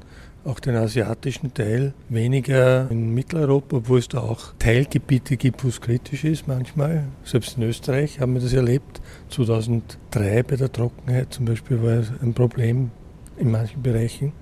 [0.44, 5.82] auch den asiatischen Teil, weniger in Mitteleuropa, obwohl es da auch Teilgebiete gibt, wo es
[5.82, 7.06] kritisch ist manchmal.
[7.24, 9.02] Selbst in Österreich haben wir das erlebt.
[9.30, 12.92] 2003 bei der Trockenheit zum Beispiel war es ein Problem
[13.38, 14.34] in manchen Bereichen.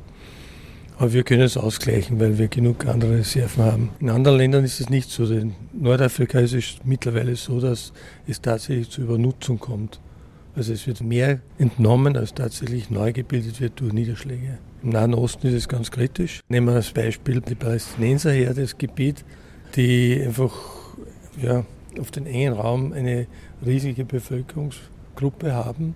[0.97, 3.89] Aber wir können es ausgleichen, weil wir genug andere Reserven haben.
[4.01, 5.23] In anderen Ländern ist es nicht so.
[5.25, 7.93] In Nordafrika ist es mittlerweile so, dass
[8.27, 10.01] es tatsächlich zur Übernutzung kommt.
[10.59, 14.57] Also es wird mehr entnommen, als tatsächlich neu gebildet wird durch Niederschläge.
[14.83, 16.41] Im Nahen Osten ist es ganz kritisch.
[16.49, 19.23] Nehmen wir als Beispiel die Palästinenser her, das Gebiet,
[19.77, 20.51] die einfach
[21.41, 21.63] ja,
[21.97, 23.27] auf den engen Raum eine
[23.65, 25.95] riesige Bevölkerungsgruppe haben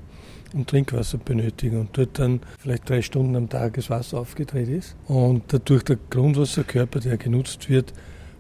[0.54, 4.96] und Trinkwasser benötigen und dort dann vielleicht drei Stunden am Tag das Wasser aufgedreht ist
[5.10, 7.92] und dadurch der Grundwasserkörper, der genutzt wird,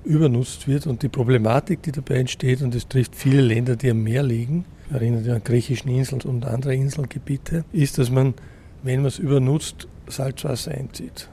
[0.05, 4.03] übernutzt wird und die Problematik, die dabei entsteht, und es trifft viele Länder, die am
[4.03, 8.33] Meer liegen, erinnert an griechischen Inseln und andere Inselgebiete, ist, dass man,
[8.83, 11.29] wenn man es übernutzt, Salzwasser einzieht.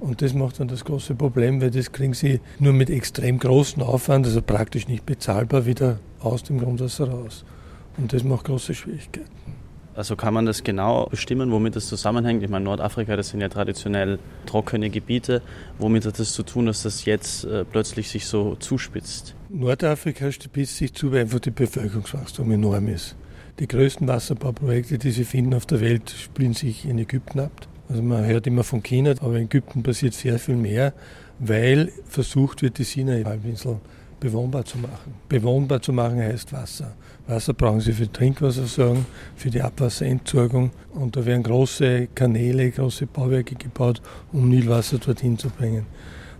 [0.00, 3.82] Und das macht dann das große Problem, weil das kriegen sie nur mit extrem großem
[3.82, 7.44] Aufwand, also praktisch nicht bezahlbar, wieder aus dem Grundwasser raus.
[7.96, 9.28] Und das macht große Schwierigkeiten.
[9.96, 12.44] Also kann man das genau bestimmen, womit das zusammenhängt?
[12.44, 15.42] Ich meine, Nordafrika, das sind ja traditionell trockene Gebiete.
[15.80, 19.34] Womit hat das zu tun, dass das jetzt äh, plötzlich sich so zuspitzt?
[19.50, 23.16] Nordafrika spitzt sich zu, weil einfach die Bevölkerungswachstum enorm ist.
[23.58, 27.66] Die größten Wasserbauprojekte, die Sie finden auf der Welt, spielen sich in Ägypten ab.
[27.88, 30.92] Also man hört immer von China, aber in Ägypten passiert sehr viel mehr,
[31.38, 33.80] weil versucht wird, die Sinai-Halbinsel
[34.20, 35.14] bewohnbar zu machen.
[35.30, 36.94] Bewohnbar zu machen heißt Wasser.
[37.26, 43.54] Wasser brauchen sie für Trinkwasserversorgung, für die Abwasserentsorgung und da werden große Kanäle, große Bauwerke
[43.54, 45.86] gebaut, um Nilwasser dorthin zu bringen.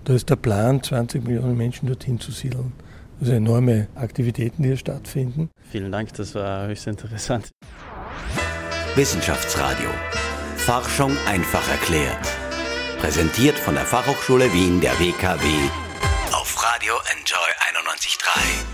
[0.04, 2.72] Da ist der Plan, 20 Millionen Menschen dorthin zu siedeln.
[3.20, 5.50] Also enorme Aktivitäten, die hier stattfinden.
[5.70, 7.50] Vielen Dank, das war höchst interessant.
[8.94, 9.88] Wissenschaftsradio.
[10.56, 12.26] Forschung einfach erklärt.
[13.00, 15.44] Präsentiert von der Fachhochschule Wien der WKW
[16.32, 18.64] auf Radio Enjoy 91.3.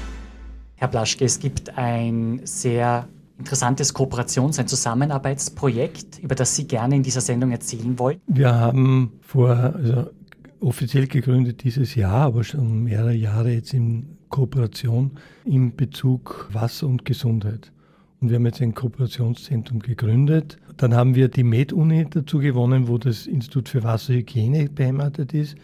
[0.76, 7.02] Herr Blaschke, es gibt ein sehr interessantes Kooperations-, ein Zusammenarbeitsprojekt, über das Sie gerne in
[7.02, 8.20] dieser Sendung erzählen wollen.
[8.26, 10.11] Wir haben vor, also
[10.61, 15.12] offiziell gegründet dieses Jahr, aber schon mehrere Jahre jetzt in Kooperation
[15.44, 17.70] im Bezug Wasser und Gesundheit.
[18.20, 20.59] Und wir haben jetzt ein Kooperationszentrum gegründet.
[20.77, 25.55] Dann haben wir die Med-Uni dazu gewonnen, wo das Institut für Wasserhygiene beheimatet ist,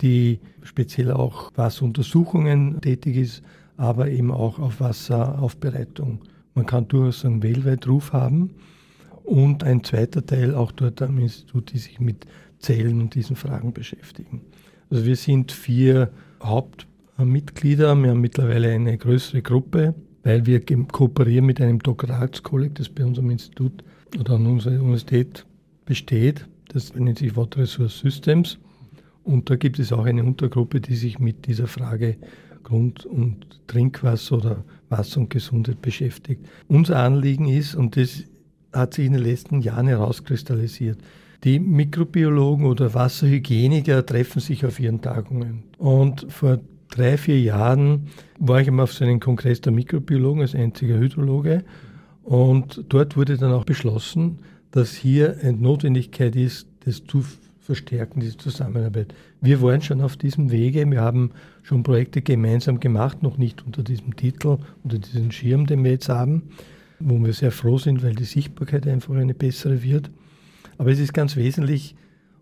[0.00, 3.42] die speziell auch Wasseruntersuchungen tätig ist,
[3.76, 6.20] aber eben auch auf Wasseraufbereitung.
[6.54, 8.54] Man kann durchaus einen weltweit Ruf haben.
[9.24, 12.26] Und ein zweiter Teil auch dort am Institut, die sich mit
[12.60, 14.40] Zellen und diesen Fragen beschäftigen.
[14.88, 16.10] Also wir sind vier
[17.18, 17.94] Hauptmitglieder.
[17.96, 19.94] Wir haben mittlerweile eine größere Gruppe
[20.26, 23.84] weil wir kooperieren mit einem Doktoratskolleg, das bei unserem Institut
[24.18, 25.46] oder an unserer Universität
[25.84, 26.48] besteht.
[26.66, 28.58] Das nennt sich Water Resource Systems.
[29.22, 32.16] Und da gibt es auch eine Untergruppe, die sich mit dieser Frage
[32.64, 36.44] Grund- und Trinkwasser oder Wasser und Gesundheit beschäftigt.
[36.66, 38.24] Unser Anliegen ist, und das
[38.72, 40.98] hat sich in den letzten Jahren herauskristallisiert,
[41.44, 45.62] die Mikrobiologen oder Wasserhygieniker treffen sich auf ihren Tagungen.
[45.78, 50.54] Und vor drei, vier Jahren war ich einmal auf so einem Kongress der Mikrobiologen als
[50.54, 51.64] einziger Hydrologe.
[52.22, 54.38] Und dort wurde dann auch beschlossen,
[54.70, 57.24] dass hier eine Notwendigkeit ist, das zu
[57.60, 59.14] verstärken, diese Zusammenarbeit.
[59.40, 60.88] Wir waren schon auf diesem Wege.
[60.90, 65.82] Wir haben schon Projekte gemeinsam gemacht, noch nicht unter diesem Titel, unter diesem Schirm, den
[65.82, 66.42] wir jetzt haben,
[67.00, 70.10] wo wir sehr froh sind, weil die Sichtbarkeit einfach eine bessere wird.
[70.78, 71.96] Aber es ist ganz wesentlich,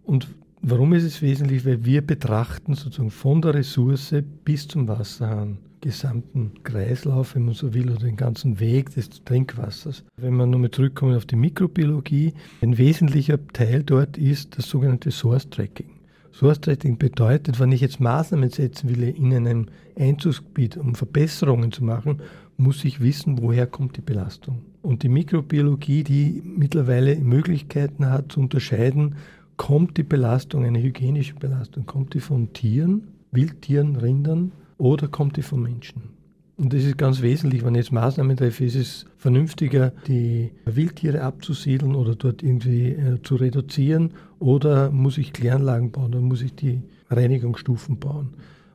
[0.04, 0.28] und
[0.66, 1.66] Warum ist es wesentlich?
[1.66, 4.14] Weil wir betrachten sozusagen von der Ressource
[4.46, 10.04] bis zum Wasserhahn gesamten Kreislauf, wenn man so will, oder den ganzen Weg des Trinkwassers.
[10.16, 15.50] Wenn man nochmal zurückkommen auf die Mikrobiologie, ein wesentlicher Teil dort ist das sogenannte Source
[15.50, 15.90] Tracking.
[16.32, 19.66] Source Tracking bedeutet, wenn ich jetzt Maßnahmen setzen will in einem
[19.98, 22.22] Einzugsgebiet, um Verbesserungen zu machen,
[22.56, 24.62] muss ich wissen, woher kommt die Belastung.
[24.80, 29.16] Und die Mikrobiologie, die mittlerweile Möglichkeiten hat zu unterscheiden,
[29.56, 35.42] kommt die Belastung, eine hygienische Belastung, kommt die von Tieren, Wildtieren, Rindern oder kommt die
[35.42, 36.14] von Menschen?
[36.56, 41.22] Und das ist ganz wesentlich, wenn ich jetzt Maßnahmen treffe, ist es vernünftiger, die Wildtiere
[41.22, 46.54] abzusiedeln oder dort irgendwie äh, zu reduzieren oder muss ich Kläranlagen bauen oder muss ich
[46.54, 48.34] die Reinigungsstufen bauen.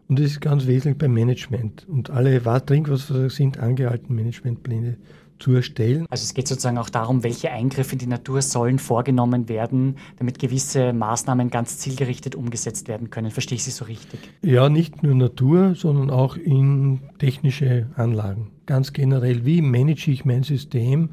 [0.09, 1.87] Und das ist ganz wesentlich beim Management.
[1.87, 4.97] Und alle Trinkwasser sind angehalten, Managementpläne
[5.39, 6.05] zu erstellen.
[6.09, 10.39] Also es geht sozusagen auch darum, welche Eingriffe in die Natur sollen vorgenommen werden, damit
[10.39, 13.31] gewisse Maßnahmen ganz zielgerichtet umgesetzt werden können.
[13.31, 14.19] Verstehe ich Sie so richtig?
[14.41, 18.51] Ja, nicht nur Natur, sondern auch in technische Anlagen.
[18.65, 21.09] Ganz generell, wie manage ich mein System,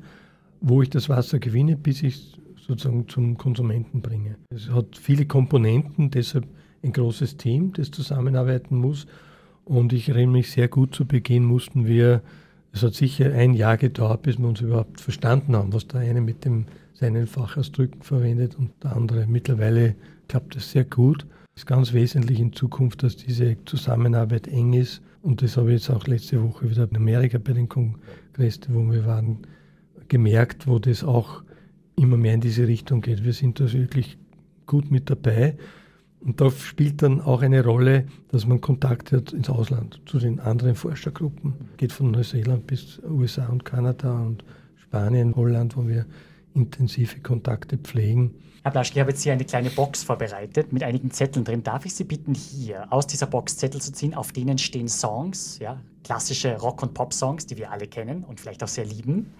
[0.60, 2.32] wo ich das Wasser gewinne, bis ich es
[2.66, 4.36] sozusagen zum Konsumenten bringe.
[4.50, 6.46] Es hat viele Komponenten, deshalb
[6.82, 9.06] ein großes Team, das zusammenarbeiten muss.
[9.64, 12.22] Und ich erinnere mich sehr gut, zu Beginn mussten wir
[12.76, 16.20] es hat sicher ein Jahr gedauert, bis wir uns überhaupt verstanden haben, was der eine
[16.20, 19.26] mit dem seinen Fachausdrücken verwendet und der andere.
[19.26, 19.94] Mittlerweile
[20.28, 21.26] klappt es sehr gut.
[21.54, 25.00] Es ist ganz wesentlich in Zukunft, dass diese Zusammenarbeit eng ist.
[25.22, 28.90] Und das habe ich jetzt auch letzte Woche wieder in Amerika bei den Kongressen, wo
[28.92, 29.38] wir waren,
[30.08, 31.42] gemerkt, wo das auch
[31.96, 33.24] immer mehr in diese Richtung geht.
[33.24, 34.18] Wir sind da wirklich
[34.66, 35.56] gut mit dabei.
[36.26, 40.40] Und da spielt dann auch eine Rolle, dass man Kontakt hat ins Ausland zu den
[40.40, 41.54] anderen Forschergruppen.
[41.76, 44.42] Geht von Neuseeland bis USA und Kanada und
[44.74, 46.04] Spanien, Holland, wo wir
[46.52, 48.34] intensive Kontakte pflegen.
[48.64, 51.62] Herr Blaschke, ich habe jetzt hier eine kleine Box vorbereitet mit einigen Zetteln drin.
[51.62, 55.60] Darf ich Sie bitten, hier aus dieser Box Zettel zu ziehen, auf denen stehen Songs,
[55.60, 59.32] ja, klassische Rock- und Pop-Songs, die wir alle kennen und vielleicht auch sehr lieben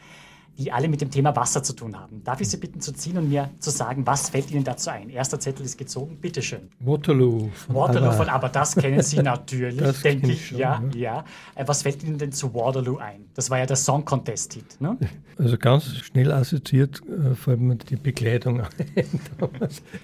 [0.58, 2.22] die alle mit dem Thema Wasser zu tun haben.
[2.24, 5.10] Darf ich Sie bitten zu ziehen und mir zu sagen, was fällt Ihnen dazu ein?
[5.10, 6.70] Erster Zettel ist gezogen, bitteschön.
[6.80, 7.50] Waterloo.
[7.52, 10.48] Von Waterloo von, aber das kennen Sie natürlich, denke ich.
[10.48, 11.24] Schon, ja, ja, ja.
[11.54, 13.26] Äh, was fällt Ihnen denn zu Waterloo ein?
[13.34, 14.80] Das war ja der Song Contest-Hit.
[14.80, 14.96] Ne?
[15.38, 18.68] Also ganz schnell assoziiert äh, fällt mir die Bekleidung ein.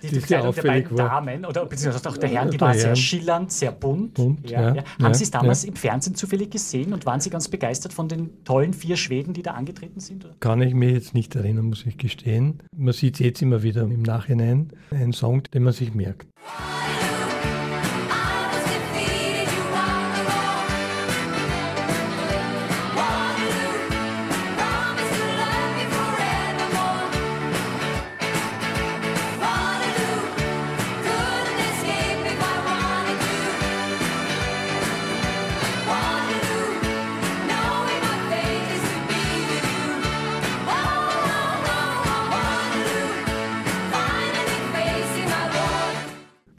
[0.03, 1.09] die, die Bekleidung der beiden war.
[1.09, 2.81] Damen oder beziehungsweise auch der Herren, die der war Herrn.
[2.81, 4.13] sehr schillernd, sehr bunt.
[4.13, 4.85] bunt ja, ja.
[5.01, 8.45] Haben Sie es damals im Fernsehen zufällig gesehen und waren Sie ganz begeistert von den
[8.45, 10.23] tollen vier Schweden, die da angetreten sind?
[10.27, 10.35] Oder?
[10.43, 12.65] Kann ich mir jetzt nicht erinnern, muss ich gestehen.
[12.77, 14.73] Man sieht es jetzt immer wieder im Nachhinein.
[14.91, 16.27] Ein Song, den man sich merkt.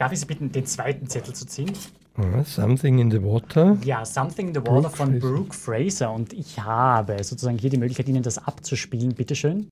[0.04, 1.72] Darf ich Sie bitten, den zweiten Zettel zu ziehen?
[2.44, 3.78] Something in the Water.
[3.86, 6.12] Ja, Something in the Water Brooke von Brooke Fraser.
[6.12, 9.16] Und ich habe sozusagen hier die Möglichkeit, Ihnen das abzuspielen.
[9.16, 9.70] Bitte schön.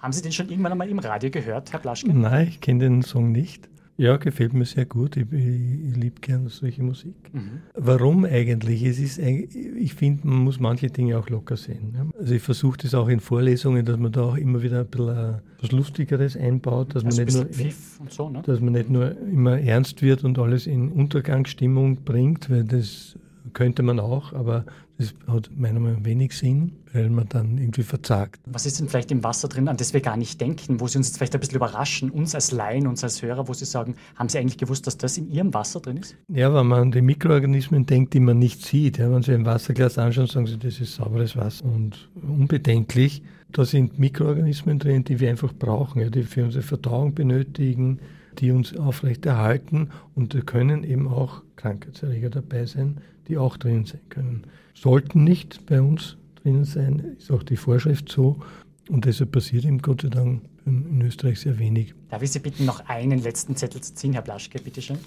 [0.00, 2.12] Haben Sie den schon irgendwann einmal im Radio gehört, Herr Blaschke?
[2.12, 3.68] Nein, ich kenne den Song nicht.
[4.00, 5.18] Ja, gefällt mir sehr gut.
[5.18, 5.46] Ich, ich,
[5.90, 7.14] ich liebe gerne solche Musik.
[7.34, 7.60] Mhm.
[7.74, 8.82] Warum eigentlich?
[8.82, 12.10] Es ist, ich finde, man muss manche Dinge auch locker sehen.
[12.18, 15.42] Also ich versuche das auch in Vorlesungen, dass man da auch immer wieder ein bisschen
[15.60, 18.40] was Lustigeres einbaut, dass, also man, nicht nur, so, ne?
[18.42, 23.18] dass man nicht nur immer ernst wird und alles in Untergangsstimmung bringt, weil das
[23.52, 24.64] könnte man auch, aber
[25.00, 28.38] das hat meiner Meinung nach wenig Sinn, weil man dann irgendwie verzagt.
[28.44, 30.98] Was ist denn vielleicht im Wasser drin, an das wir gar nicht denken, wo Sie
[30.98, 33.94] uns jetzt vielleicht ein bisschen überraschen, uns als Laien, uns als Hörer, wo Sie sagen,
[34.16, 36.16] haben Sie eigentlich gewusst, dass das in Ihrem Wasser drin ist?
[36.28, 38.98] Ja, wenn man an die Mikroorganismen denkt, die man nicht sieht.
[38.98, 43.22] Ja, wenn Sie ein Wasserglas anschauen, sagen Sie, das ist sauberes Wasser und unbedenklich.
[43.52, 48.00] Da sind Mikroorganismen drin, die wir einfach brauchen, ja, die für unsere Verdauung benötigen,
[48.38, 52.98] die uns aufrechterhalten und da können eben auch Krankheitserreger dabei sein,
[53.30, 54.46] die auch drin sein können
[54.80, 58.40] sollten nicht bei uns drinnen sein, ist auch die Vorschrift so.
[58.88, 61.94] Und deshalb passiert ihm Gott sei Dank in Österreich sehr wenig.
[62.08, 64.98] Darf ich Sie bitten, noch einen letzten Zettel zu ziehen, Herr Blaschke, bitteschön?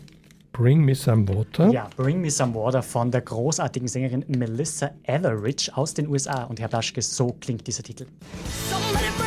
[0.52, 1.72] Bring Me Some Water.
[1.72, 6.44] Ja, Bring Me Some Water von der großartigen Sängerin Melissa Etheridge aus den USA.
[6.44, 8.06] Und Herr Blaschke, so klingt dieser Titel.
[8.70, 9.23] Somebody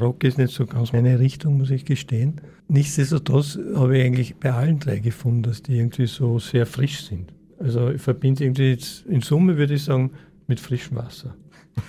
[0.00, 2.40] Rock ist nicht so ganz meine Richtung, muss ich gestehen.
[2.68, 7.32] Nichtsdestotrotz habe ich eigentlich bei allen drei gefunden, dass die irgendwie so sehr frisch sind.
[7.58, 10.12] Also ich verbinde irgendwie jetzt in Summe, würde ich sagen,
[10.46, 11.34] mit frischem Wasser.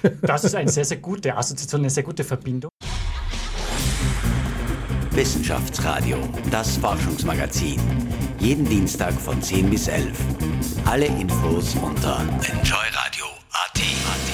[0.21, 2.71] Das ist eine sehr, sehr gute Assoziation, eine sehr gute Verbindung.
[5.11, 6.17] Wissenschaftsradio,
[6.49, 7.79] das Forschungsmagazin.
[8.39, 10.07] Jeden Dienstag von 10 bis 11.
[10.85, 14.30] Alle Infos unter enjoyradio.at.